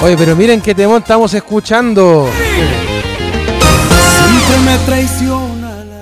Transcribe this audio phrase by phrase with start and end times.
[0.00, 2.28] Oye, pero miren qué temón estamos escuchando.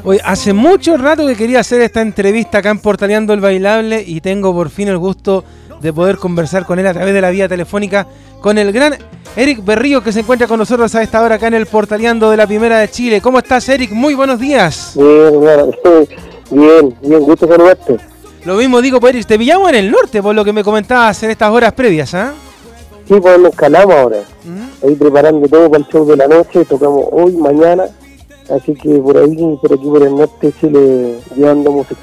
[0.05, 4.21] Oye, hace mucho rato que quería hacer esta entrevista acá en Portaleando el Bailable y
[4.21, 5.45] tengo por fin el gusto
[5.81, 8.07] de poder conversar con él a través de la vía telefónica
[8.41, 8.97] con el gran
[9.35, 12.37] Eric Berrío que se encuentra con nosotros a esta hora acá en el Portaleando de
[12.37, 13.23] la Primera de Chile.
[13.23, 13.93] ¿Cómo estás, Eric?
[13.93, 14.93] Muy buenos días.
[14.95, 15.41] Bien,
[16.51, 17.97] bien, bien, gusto saludarte.
[18.45, 21.23] Lo mismo digo, pues, Eric, te pillamos en el norte por lo que me comentabas
[21.23, 22.35] en estas horas previas, ¿ah?
[23.07, 24.19] Sí, pues nos calamos ahora.
[24.85, 27.85] Ahí preparando todo para el show de la noche, tocamos hoy, mañana.
[28.51, 32.01] Así que por ahí, por aquí, por el norte, Chile, llevando música.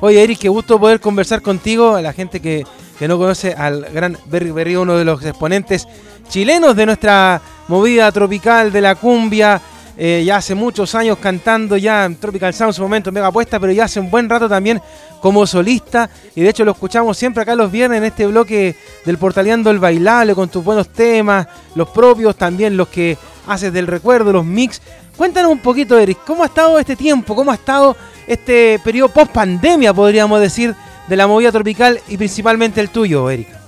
[0.00, 1.94] Oye, Eric, qué gusto poder conversar contigo.
[1.94, 2.64] A la gente que,
[2.98, 5.86] que no conoce al gran Berry Berry, uno de los exponentes
[6.28, 9.60] chilenos de nuestra movida tropical de la cumbia.
[9.96, 13.60] Eh, ya hace muchos años cantando ya en Tropical Sound, en su momento mega puesta,
[13.60, 14.80] pero ya hace un buen rato también
[15.20, 16.10] como solista.
[16.34, 19.78] Y de hecho lo escuchamos siempre acá los viernes en este bloque del Portaleando el
[19.78, 24.82] Bailable con tus buenos temas, los propios, también los que haces del recuerdo, los mix.
[25.16, 27.36] Cuéntanos un poquito, Eric, ¿cómo ha estado este tiempo?
[27.36, 30.74] ¿Cómo ha estado este periodo post pandemia, podríamos decir,
[31.06, 33.63] de la movida tropical y principalmente el tuyo, Eric?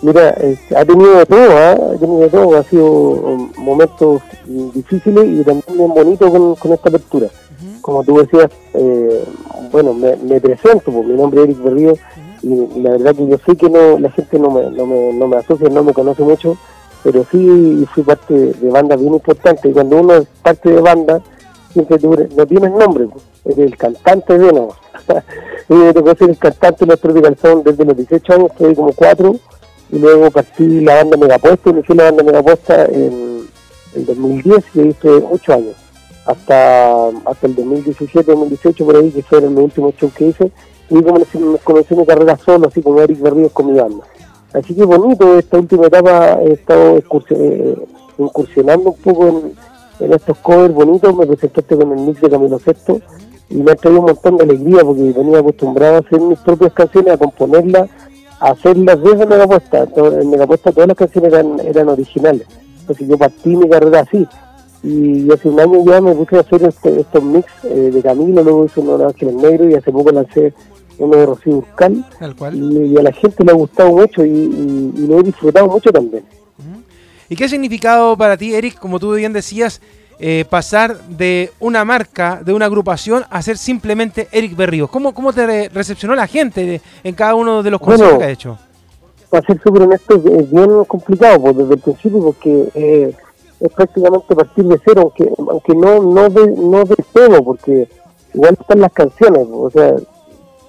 [0.00, 0.36] Mira,
[0.76, 1.72] ha tenido de todo, ¿eh?
[1.72, 7.28] ha tenido de todo, ha sido momentos difíciles y también bien bonitos con, esta apertura.
[7.80, 9.24] Como tú decías, eh,
[9.72, 11.94] bueno, me, presento, pues mi nombre es Eric Berrío
[12.42, 15.26] y, la verdad que yo sé que no la gente no me, no me, no
[15.26, 16.56] me asocia, no me conoce mucho,
[17.02, 21.20] pero sí fui parte de bandas bien importantes y cuando uno es parte de banda,
[21.72, 21.98] siempre
[22.36, 24.68] no tienes nombre, pues, eres el cantante de no.
[25.68, 28.76] y me tocó ser el cantante de los Tropical Sound desde los 18 años, estoy
[28.76, 29.34] como cuatro
[29.90, 33.46] y luego partí la banda Megapuesta, inicié la banda Megapuesta en
[33.94, 35.76] el 2010 y hice 8 años,
[36.26, 40.52] hasta, hasta el 2017, 2018 por ahí, que fueron los últimos shows que hice,
[40.90, 41.20] y como
[41.64, 44.04] comencé mi carrera solo, así como Eric Berríos con mi banda.
[44.52, 46.98] Así que bonito, esta última etapa he estado
[47.30, 47.76] eh,
[48.16, 49.42] incursionando un poco
[50.00, 53.00] en, estos covers bonitos, me presentaste con el mix de Camilo Sexto
[53.50, 56.72] y me ha traído un montón de alegría porque venía acostumbrado a hacer mis propias
[56.72, 57.90] canciones, a componerlas
[58.40, 59.86] hacerlas desde Megapuesta.
[59.96, 62.46] En Megapuesta todas las canciones eran, eran originales.
[62.80, 64.26] Entonces yo partí mi carrera así.
[64.82, 68.42] Y hace un año ya me puse a hacer este, estos mix eh, de Camilo,
[68.42, 70.54] luego hice uno de Ángeles Negro y hace poco lancé
[70.98, 72.04] uno de Rocío Urcal.
[72.54, 76.24] Y, a la gente le ha gustado mucho y, lo he disfrutado mucho también.
[77.28, 79.82] ¿Y qué ha significado para ti, Eric, como tú bien decías,
[80.20, 84.90] eh, pasar de una marca, de una agrupación, a ser simplemente Eric Berríos?
[84.90, 88.58] ¿Cómo, cómo te recepcionó la gente en cada uno de los conciertos que ha hecho?
[89.30, 93.14] Para ser súper honesto, es bien complicado pues, desde el principio porque eh,
[93.60, 97.88] es prácticamente partir de cero, aunque aunque no no de, no de todo, porque
[98.34, 99.46] igual están las canciones.
[99.50, 99.94] O sea,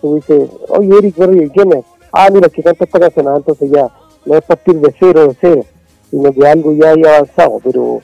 [0.02, 1.86] tú dices, oye, Eric Berríos, ¿quién es?
[2.12, 3.88] Ah, mira, que canta esta canción, ah, entonces ya,
[4.26, 5.66] no es partir de cero, de cero,
[6.10, 8.02] sino que algo ya hay avanzado, pero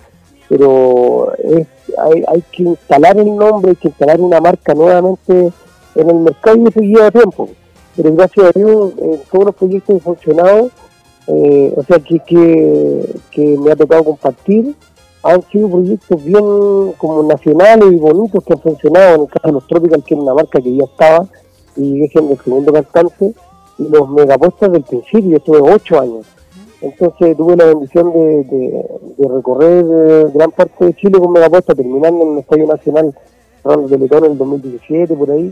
[0.50, 1.68] pero es,
[1.98, 5.52] hay, hay que instalar el nombre, hay que instalar una marca nuevamente
[5.96, 7.50] en el mercado y eso lleva tiempo.
[7.96, 10.70] Pero gracias a Dios, en todos los proyectos han funcionado,
[11.28, 12.20] eh, o sea, que,
[13.32, 14.76] que, me ha tocado compartir,
[15.24, 16.44] han sido proyectos bien
[16.98, 20.20] como nacionales y bonitos que han funcionado, en el caso de los Tropical, que es
[20.20, 21.26] una marca que ya estaba,
[21.78, 23.34] y es el segundo cantante,
[23.78, 26.26] y los megapuestas del principio, estuve ocho años
[26.86, 28.86] entonces tuve la bendición de,
[29.18, 33.16] recorrer eh, gran parte de Chile con Megapuesta, terminando en el Estadio Nacional
[33.90, 35.52] de Letón en el 2017, por ahí.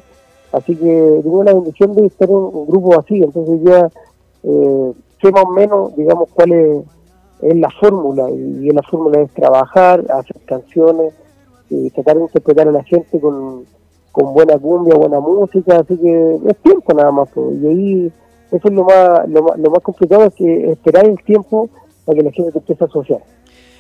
[0.52, 3.90] Así que tuve la bendición de estar en un grupo así, entonces ya
[4.44, 6.84] eh, sé más o menos, digamos, cuál es,
[7.42, 11.14] la fórmula, y, la fórmula es trabajar, hacer canciones,
[11.70, 13.66] y tratar de interpretar a la gente con,
[14.14, 18.12] buena cumbia, buena música, así que es tiempo nada más, pues, y ahí
[18.53, 21.69] eso es lo más, lo más, lo más complicado, es que esperar el tiempo
[22.06, 23.19] para que la gente te empiece a asociar.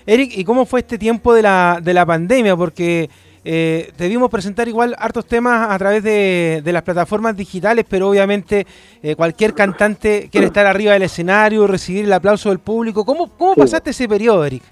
[0.05, 2.57] Eric, ¿y cómo fue este tiempo de la, de la pandemia?
[2.57, 3.09] Porque
[3.45, 8.65] eh, debimos presentar igual hartos temas a través de, las plataformas digitales, pero obviamente
[9.01, 13.05] eh, cualquier cantante quiere estar arriba del escenario, recibir el aplauso del público.
[13.05, 14.63] ¿Cómo, cómo pasaste ese periodo, Eric?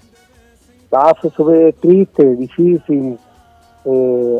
[0.90, 3.18] Ah, fue súper triste, difícil,
[3.84, 4.38] eh,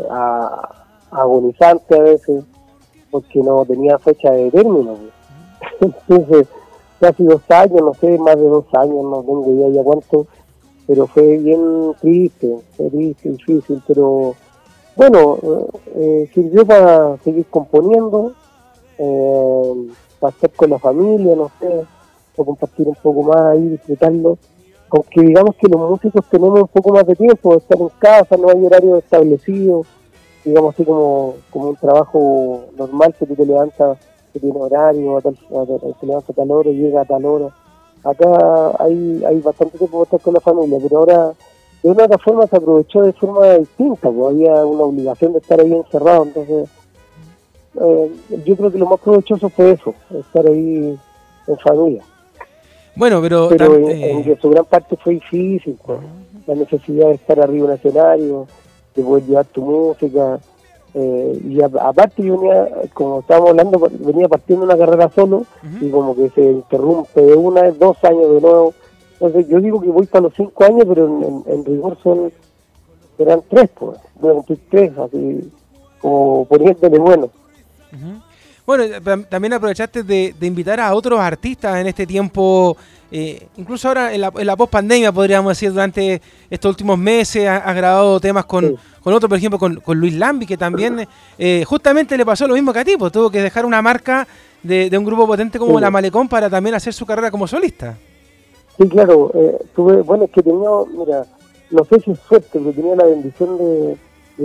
[1.10, 2.44] agonizante a veces,
[3.10, 4.98] porque no tenía fecha de término.
[5.80, 6.48] Entonces,
[7.00, 10.26] casi dos años, no sé, más de dos años, no tengo idea ya cuánto,
[10.86, 14.34] pero fue bien triste, fue triste, difícil, pero
[14.94, 15.38] bueno,
[15.94, 18.34] eh, sirvió para seguir componiendo,
[18.98, 19.88] eh,
[20.20, 21.68] para estar con la familia, no sé,
[22.36, 24.38] para compartir un poco más ahí, disfrutando.
[24.90, 28.50] Aunque digamos que los músicos tenemos un poco más de tiempo, estar en casa, no
[28.50, 29.86] hay horario establecido,
[30.44, 33.98] digamos así como, como un trabajo normal que tú te levantas
[34.32, 37.48] que tiene horario, a tal, a tal, a tal hora, llega a tal hora.
[38.04, 41.32] acá hay, hay bastante tiempo para estar con la familia, pero ahora
[41.82, 45.60] de una otra forma se aprovechó de forma distinta, pues había una obligación de estar
[45.60, 46.68] ahí encerrado, entonces
[47.80, 48.12] eh,
[48.44, 50.98] yo creo que lo más provechoso fue eso, estar ahí
[51.46, 52.04] en familia.
[52.94, 53.48] Bueno, pero...
[53.48, 55.98] Pero en, su gran parte fue difícil, pues,
[56.46, 58.46] la necesidad de estar arriba en el escenario,
[58.94, 60.38] de poder llevar tu música,
[60.94, 65.46] eh, y aparte yo venía, como estábamos hablando, venía partiendo una carrera solo
[65.80, 68.74] y como que se interrumpe de una, dos años de nuevo.
[69.14, 72.32] Entonces yo digo que voy para los cinco años, pero en, rigor son,
[73.18, 73.98] eran tres, pues,
[74.68, 75.50] tres, así
[76.00, 77.30] como poniéndole bueno.
[78.66, 78.84] Bueno,
[79.28, 82.76] también aprovechaste de, invitar a otros artistas en este tiempo,
[83.14, 87.76] eh, incluso ahora en la, en la post-pandemia, podríamos decir, durante estos últimos meses, has,
[87.76, 91.06] grabado temas con, con otro, por ejemplo, con, Luis Lambi, que también
[91.38, 94.26] eh, justamente le pasó lo mismo que a ti, pues tuvo que dejar una marca
[94.62, 97.98] de, un grupo potente como La Malecón para también hacer su carrera como solista.
[98.78, 101.26] Sí, claro, eh, tuve, bueno, es que tenía, mira,
[101.70, 103.96] no sé si es suerte, pero tenía la bendición de,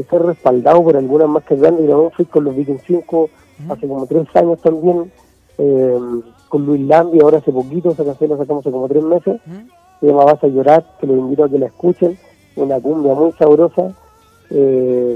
[0.09, 3.29] ser respaldado por algunas más que grandes, y fui con los Viking 5
[3.69, 5.09] hace como tres años también,
[5.57, 5.97] eh,
[6.49, 9.41] con Luis Lambi, ahora hace poquito, esa canción la sacamos hace como tres meses,
[9.99, 12.17] se llama Vas a llorar, que los invito a que la escuchen,
[12.55, 13.93] una cumbia muy sabrosa.
[14.49, 15.15] Eh,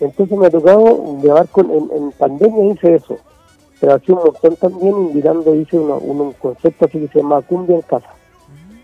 [0.00, 3.16] entonces me ha tocado grabar con, en, pandemia hice eso,
[3.80, 7.82] pero hace un montón también invitando, hice un concepto así que se llama cumbia en
[7.82, 8.14] casa.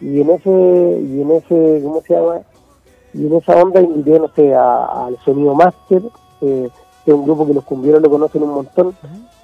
[0.00, 2.40] Y en ese, y en ese, ¿cómo se llama?
[3.14, 6.02] Y en esa onda invité, no sé, al Sonido Master,
[6.40, 6.69] eh,
[7.05, 8.95] que es un grupo que los cumbieros lo conocen un montón.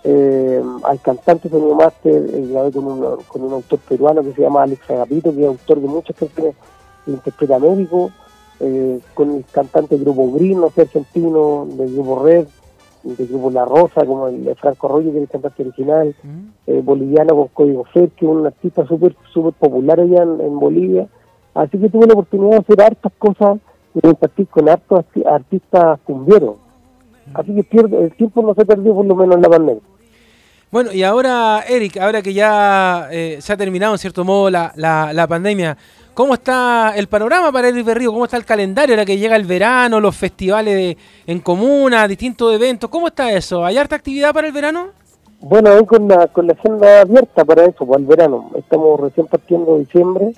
[0.03, 4.43] Eh, al cantante Sonido Master, eh, grabé con un, con un autor peruano que se
[4.43, 6.55] llama Alex Agapito, que es autor de muchas canciones,
[7.07, 8.11] interpreta médico,
[8.61, 12.47] eh, con el cantante del grupo Green, no sé, argentino, del grupo Red,
[13.03, 16.15] del grupo La Rosa, como el de Franco Arroyo, que es el cantante original,
[16.83, 21.09] boliviano con Código Fer, que es un artista súper super popular allá en, Bolivia.
[21.55, 23.59] Así que tuve la oportunidad de hacer hartas cosas
[23.95, 26.57] y compartir con hartos artistas cumbieros
[27.35, 29.83] Así que pierde, el tiempo no se perdió por lo menos en la pandemia.
[30.71, 34.73] Bueno, y ahora, Eric, ahora que ya eh, se ha terminado en cierto modo la,
[34.77, 35.77] la, pandemia,
[36.15, 38.13] ¿cómo está el panorama para Eric Berrío?
[38.13, 40.97] ¿Cómo está el calendario ahora que llega el verano, los festivales
[41.27, 42.89] en comuna, distintos eventos?
[42.89, 43.65] ¿Cómo está eso?
[43.65, 44.91] ¿Hay harta actividad para el verano?
[45.41, 48.51] Bueno, hoy con la, con la agenda abierta para eso, para el verano.
[48.55, 50.33] Estamos recién partiendo diciembre,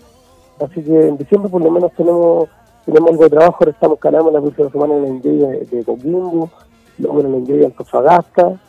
[0.60, 2.48] así que en diciembre por lo menos tenemos
[2.84, 6.50] tenemos algo de trabajo, ahora estamos calando la próxima semana en la de, de Coquimbo,
[6.98, 8.60] luego en el inglés de Antofagasta,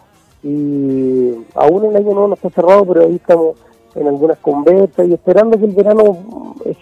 [0.44, 3.56] y aún el año nuevo no está cerrado, pero ahí estamos
[3.96, 6.18] en algunas conversas y esperando que el verano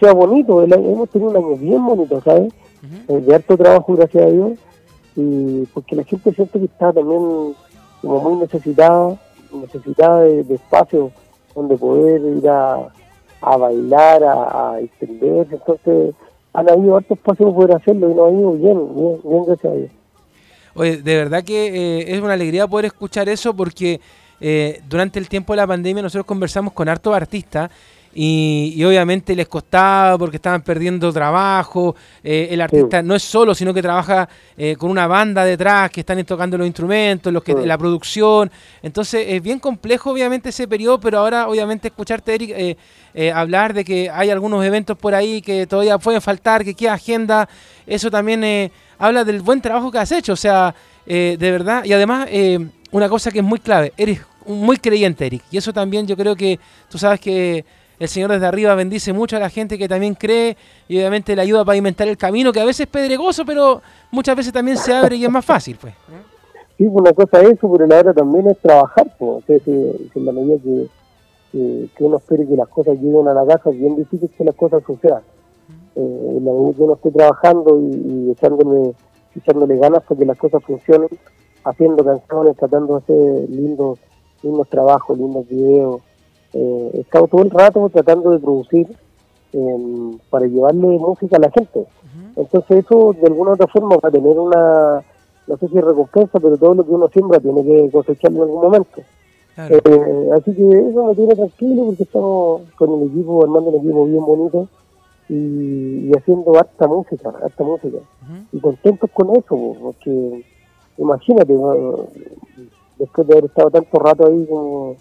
[0.00, 0.62] sea bonito.
[0.62, 2.52] hemos tenido un año bien bonito, ¿sabes?
[3.08, 4.58] Eh, de harto trabajo, gracias a Dios,
[5.14, 7.54] y porque la gente siente que está también
[8.00, 9.16] como muy necesitada,
[9.52, 11.12] necesitada de, espacio
[11.54, 12.88] donde poder ir a,
[13.56, 15.54] bailar, a, extenderse.
[15.54, 16.14] Entonces,
[16.52, 19.72] han habido hartos espacios para poder hacerlo y nos ha ido bien, bien, bien, gracias
[19.72, 19.90] a Dios.
[20.74, 21.66] Oye, de verdad que
[22.00, 24.00] eh, es una alegría poder escuchar eso porque
[24.40, 27.70] eh, durante el tiempo de la pandemia nosotros conversamos con hartos artistas
[28.14, 31.94] y, obviamente les costaba porque estaban perdiendo trabajo.
[32.22, 34.28] Eh, el artista no es solo, sino que trabaja
[34.78, 38.50] con una banda detrás que están tocando los instrumentos, los que, la producción.
[38.82, 42.78] Entonces es bien complejo, obviamente, ese periodo, pero ahora, obviamente, escucharte, Eric,
[43.34, 47.48] hablar de que hay algunos eventos por ahí que todavía pueden faltar, que queda agenda,
[47.86, 50.34] eso también habla del buen trabajo que has hecho.
[50.34, 50.74] O sea,
[51.06, 51.84] eh, de verdad.
[51.84, 52.58] Y además, eh,
[52.90, 55.42] una cosa que es muy clave, eres muy creyente, Eric.
[55.50, 56.58] Y eso también yo creo que
[56.88, 57.64] tú sabes que
[58.04, 60.56] el Señor desde arriba bendice mucho a la gente que también cree
[60.88, 64.36] y obviamente le ayuda a pavimentar el camino, que a veces es pedregoso, pero muchas
[64.36, 65.94] veces también se abre y es más fácil, pues.
[66.78, 69.44] Sí, una cosa es eso, pero la otra también es trabajar, pues.
[69.48, 70.88] O en la medida que,
[71.96, 74.54] que, uno espere que las cosas lleguen a la casa, es bien difícil que las
[74.54, 75.22] cosas sucedan
[75.94, 78.94] eh, la medida que uno esté trabajando y, echándole,
[79.36, 81.08] echándole ganas para que las cosas funcionen,
[81.64, 83.98] haciendo canciones, tratando de hacer lindos,
[84.42, 86.00] lindos trabajos, lindos videos.
[86.52, 88.86] Eh, he estado todo el rato tratando de producir
[89.52, 91.86] em, para llevarle música a la gente.
[92.36, 95.02] Entonces eso de alguna u otra forma va a tener una,
[95.46, 98.62] no sé si recompensa, pero todo lo que uno siembra tiene que cosecharlo en algún
[98.62, 99.02] momento.
[99.56, 104.06] Eh, así que eso me tiene tranquilo porque estamos con el equipo, armando un equipo
[104.06, 104.68] bien bonito
[105.28, 107.98] y, haciendo harta música, harta música.
[108.52, 110.44] Y contentos con eso, porque
[110.96, 111.54] imagínate,
[112.98, 114.96] después de haber estado tanto rato ahí como,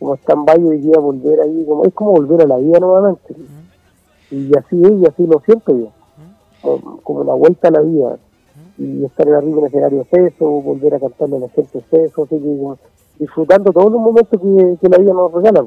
[0.00, 3.34] como stand-by hoy día volver ahí, como es como volver a la vida nuevamente.
[4.30, 8.18] Y así es, y así lo siento yo, como, la vuelta a la vida.
[8.78, 11.92] Y estar arriba en el escenario es eso, volver a cantarle a la gente es
[11.92, 15.66] eso, así que disfrutando todos los momentos que, la vida nos regala.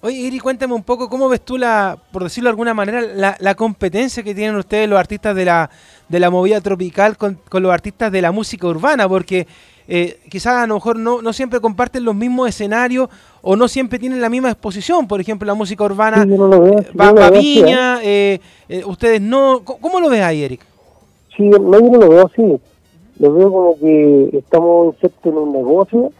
[0.00, 3.36] Oye, Iri, cuéntame un poco, ¿cómo ves tú, la, por decirlo de alguna manera, la,
[3.40, 5.68] la competencia que tienen ustedes los artistas de la,
[6.08, 9.08] de la movida tropical con, con los artistas de la música urbana?
[9.08, 9.48] Porque
[9.90, 13.08] eh, quizás a lo mejor no, no siempre comparten los mismos escenarios
[13.40, 15.08] o no siempre tienen la misma exposición.
[15.08, 18.84] Por ejemplo, la música urbana Sí, no veo, va, no va veo Viña, eh, eh,
[18.84, 19.62] ustedes no.
[19.64, 20.60] ¿Cómo, cómo lo ves ahí, Eric?
[21.34, 22.60] Sí, no, yo no lo veo así.
[23.18, 26.12] Lo veo como que estamos en un negocio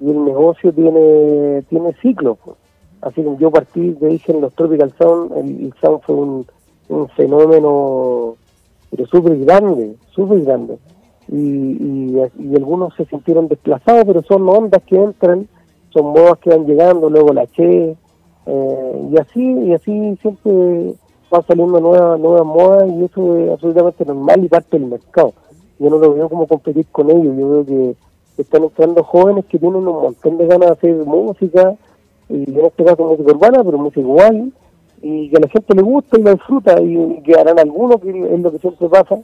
[0.00, 2.38] y el negocio tiene tiene ciclos.
[2.44, 2.56] pues.
[3.02, 6.46] Así que yo partí, de dije en los Tropical Sound, el, el Sound fue un,
[6.88, 8.36] un fenómeno
[8.90, 10.78] pero súper grande, súper grande.
[11.32, 15.46] Y, y, algunos se sintieron desplazados, pero son ondas que entran,
[15.90, 17.96] son modas que van llegando, luego la Che,
[18.46, 20.94] eh, y así y así siempre
[21.30, 25.32] van saliendo nuevas nuevas modas y eso es absolutamente normal y parte del mercado.
[25.78, 27.96] Yo no lo veo como competir con ellos, yo veo que
[28.38, 31.74] están entrando jóvenes que tienen un montón de ganas de hacer música,
[32.28, 34.52] y en este caso música urbana, pero música igual,
[35.02, 38.10] y que a la gente le gusta y la disfruta, y, y quedarán algunos, que
[38.10, 39.18] es lo que siempre pasa,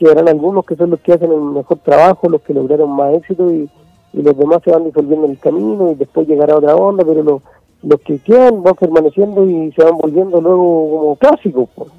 [0.00, 3.52] quedarán algunos que son los que hacen el mejor trabajo, los que lograron más éxito,
[3.52, 3.68] y,
[4.14, 7.22] y los demás se van disolviendo en el camino, y después llegará otra onda, pero
[7.22, 7.42] los,
[7.82, 11.68] los que quedan van permaneciendo y se van volviendo luego como clásicos.
[11.74, 11.90] pues.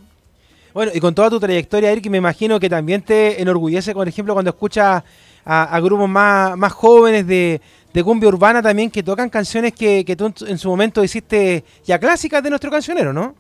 [0.73, 4.33] Bueno, y con toda tu trayectoria, Eric, me imagino que también te enorgullece, por ejemplo,
[4.33, 5.03] cuando escuchas
[5.45, 7.61] a, a grupos más, más jóvenes de,
[7.93, 11.03] de cumbia urbana también que tocan canciones que, que tú en, su- en su momento
[11.03, 13.35] hiciste ya clásicas de nuestro cancionero, ¿no?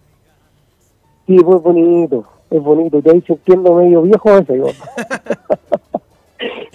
[1.25, 4.57] Sí, pues bonito, es bonito, y ahí sintiendo medio viejo a veces.
[4.57, 4.65] Yo.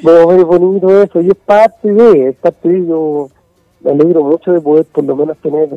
[0.02, 3.28] bueno, es bonito eso, y es parte de, es parte de, yo
[3.82, 5.68] me alegro mucho de poder por lo menos tener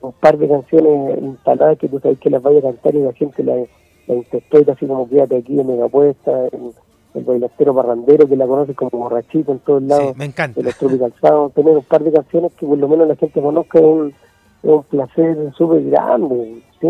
[0.00, 3.12] un par de canciones instaladas que tú sabes que las vaya a cantar y la
[3.12, 3.56] gente la,
[4.06, 6.72] la interpreta así como quédate aquí en Megapuesta, en
[7.14, 10.60] el bailastero parrandero que la conoce como borrachito en todos lados Sí, me encanta.
[10.60, 13.42] de los Tropical Sound, tener un par de canciones que por lo menos la gente
[13.42, 14.08] conozca es un,
[14.62, 16.62] es un placer súper grande.
[16.80, 16.88] ¿sí?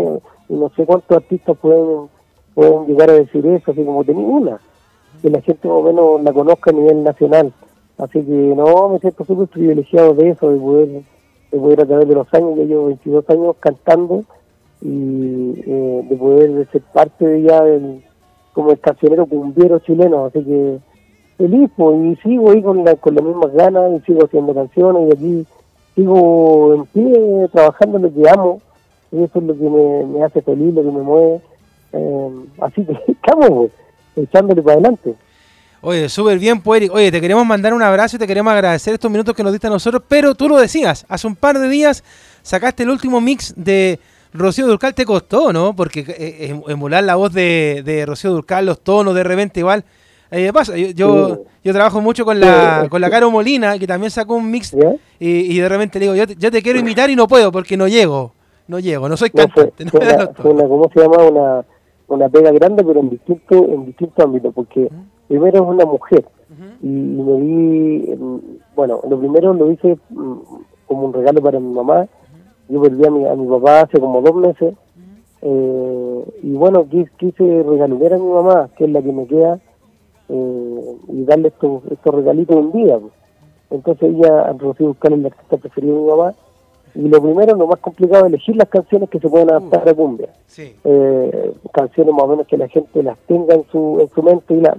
[0.49, 2.07] Y no sé cuántos artistas pueden,
[2.53, 4.59] pueden llegar a decir eso, así como tenía una,
[5.21, 7.53] que la gente más o menos la conozca a nivel nacional.
[7.97, 10.87] Así que no, me siento súper privilegiado de eso, de poder,
[11.51, 14.23] de poder a través de los años, ya llevo 22 años cantando
[14.81, 18.03] y eh, de poder ser parte de ya del,
[18.53, 20.79] como el cancionero cumbiero chileno, así que
[21.37, 25.09] feliz, pues, y sigo ahí con, la, con las mismas ganas y sigo haciendo canciones
[25.09, 25.47] y aquí
[25.95, 28.61] sigo en pie trabajando lo que amo
[29.11, 31.41] y eso es lo que me, me hace feliz, lo que me mueve.
[31.93, 32.29] Eh,
[32.61, 33.69] así que estamos
[34.15, 35.13] pues, echándole para adelante.
[35.83, 36.93] Oye, súper bien, pues, Eric.
[36.93, 39.67] Oye, te queremos mandar un abrazo y te queremos agradecer estos minutos que nos diste
[39.67, 42.03] a nosotros, pero tú lo decías, hace un par de días
[42.43, 43.99] sacaste el último mix de
[44.33, 45.75] Rocío Durcal, te costó, ¿no?
[45.75, 49.83] Porque eh, em- emular la voz de, de Rocío Durcal, los tonos de repente igual.
[50.29, 54.11] Eh, pasa, yo, yo, yo trabajo mucho con la, con la Caro Molina, que también
[54.11, 54.73] sacó un mix
[55.19, 57.51] y, y de repente le digo, yo te, yo te quiero imitar y no puedo
[57.51, 58.33] porque no llego.
[58.67, 59.85] No llego, no soy No, fue, cantante.
[59.85, 61.23] no fue una, fue una, ¿cómo se llama?
[61.23, 61.65] Una,
[62.15, 64.89] una pega grande, pero en distinto, en distintos ámbitos, porque
[65.27, 66.25] primero es una mujer,
[66.81, 68.37] y, me vi, mm,
[68.75, 70.33] bueno, lo primero lo hice mm,
[70.87, 72.07] como un regalo para mi mamá,
[72.69, 74.75] yo perdí a mi, a mi papá hace como dos meses,
[75.41, 79.59] eh, y bueno, quise, quise regalar a mi mamá, que es la que me queda,
[80.29, 82.97] eh, y darle estos, estos regalitos un día.
[82.97, 83.13] pues.
[83.69, 86.33] Entonces ella, Rocío buscar el artista preferido de mi mamá,
[86.93, 89.93] y lo primero, lo más complicado, es elegir las canciones que se pueden adaptar a
[89.93, 90.29] cumbia.
[90.47, 90.75] Sí.
[90.83, 94.53] eh, canciones más o menos que la gente las tenga en su, en su mente
[94.53, 94.77] y la,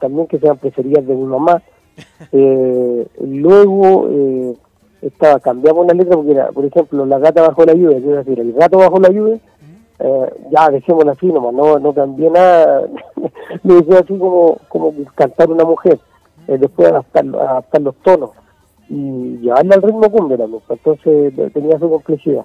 [0.00, 1.62] también que sean preferidas de mi mamá.
[2.32, 4.54] Eh, luego eh,
[5.02, 8.40] estaba, cambiamos la letra porque era, por ejemplo, la gata bajo la lluvia, quiero decir,
[8.40, 9.38] el gato bajo la lluvia,
[9.98, 12.88] eh, ya dejémosla así nomás, no, no cambié nada,
[13.62, 15.98] le dije así como, como cantar una mujer,
[16.48, 18.30] eh, después adaptar, adaptar los tonos
[18.88, 22.44] y llevarla al ritmo cumbia también, entonces tenía su complejidad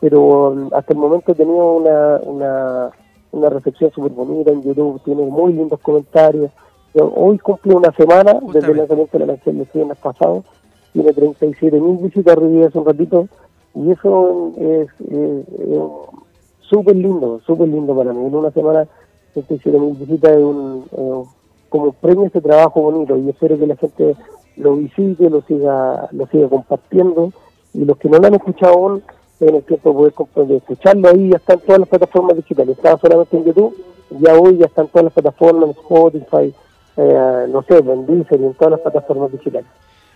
[0.00, 2.90] pero hasta el momento he tenido una, una,
[3.30, 6.50] una recepción súper bonita en YouTube, tiene muy lindos comentarios.
[6.92, 10.42] Yo- hoy cumple una semana desde el lanzamiento de la canción de viernes pasado,
[10.92, 13.28] tiene 37 mil visitas, reviví hace un ratito,
[13.76, 15.78] y eso es, es- es
[16.62, 18.26] súper lindo, súper lindo para mí.
[18.26, 18.88] En una semana,
[19.34, 21.22] 37 mil visitas es un, eh,
[21.68, 24.16] como premio a ese trabajo bonito, y espero que la gente
[24.56, 27.32] lo visite, lo siga, lo siga compartiendo,
[27.74, 29.02] y los que no lo han escuchado aún,
[29.40, 32.76] en el tiempo de poder escucharlo ahí, ya está en todas las plataformas digitales.
[32.76, 33.76] Estaba solamente en YouTube,
[34.20, 36.54] ya hoy ya está en todas las plataformas, en Spotify,
[36.96, 39.66] eh, no sé, en Deezer y en todas las plataformas digitales.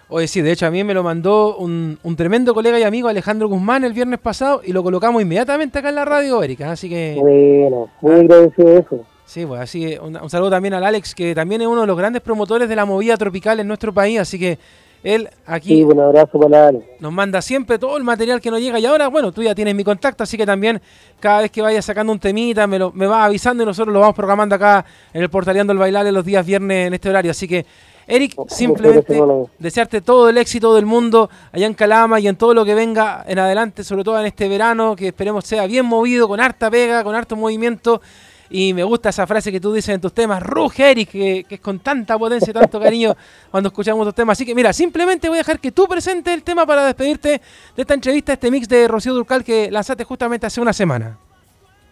[0.09, 3.09] Oye, sí, de hecho a mí me lo mandó un, un tremendo colega y amigo
[3.09, 6.71] Alejandro Guzmán el viernes pasado y lo colocamos inmediatamente acá en la radio, Erika.
[6.71, 9.01] Así que, Bueno, muy agradecido de eso.
[9.27, 11.99] Sí, pues así un, un saludo también al Alex, que también es uno de los
[11.99, 14.19] grandes promotores de la movida tropical en nuestro país.
[14.21, 14.59] Así que
[15.03, 18.87] Él aquí un abrazo para nos manda siempre todo el material que nos llega y
[18.87, 20.81] ahora, bueno, tú ya tienes mi contacto, así que también
[21.21, 24.01] cada vez que vaya sacando un temita me, lo, me vas avisando y nosotros lo
[24.01, 27.33] vamos programando acá en el Portaleando el Bailar los días viernes en este horario.
[27.33, 27.67] Así que,
[28.07, 29.21] Eric, simplemente
[29.59, 33.25] desearte todo el éxito del mundo allá en Calama y en todo lo que venga
[33.27, 37.03] en adelante, sobre todo en este verano, que esperemos sea bien movido, con harta pega,
[37.03, 38.01] con harto movimiento
[38.51, 41.61] y me gusta esa frase que tú dices en tus temas, ruge Eric, que, es
[41.61, 43.15] con tanta potencia y tanto cariño
[43.51, 44.37] cuando escuchamos tus temas.
[44.37, 47.41] Así que mira, simplemente voy a dejar que tú presentes el tema para despedirte
[47.77, 51.19] de esta entrevista, este mix de Rocío Durcal que lanzaste justamente hace una semana.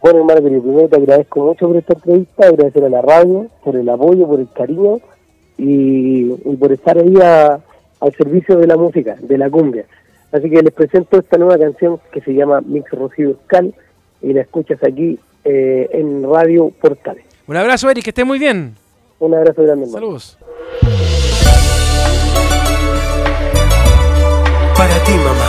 [0.00, 3.88] Bueno, hermano, primero te agradezco mucho por esta entrevista, agradecer a la radio, por el
[3.88, 4.98] apoyo, por el cariño
[5.56, 9.86] y, por estar ahí al servicio de la música, de la cumbia.
[10.30, 13.72] Así que les presento esta nueva canción que se llama Mix Rocío Durcal
[14.20, 17.24] y la escuchas aquí eh, en Radio Portales.
[17.46, 18.74] Un abrazo, Eric, que estés muy bien.
[19.18, 19.86] Un abrazo grande.
[19.86, 20.38] Saludos.
[24.76, 25.43] Para ti, mamá.